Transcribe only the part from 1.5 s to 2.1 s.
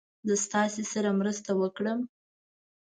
وکړم.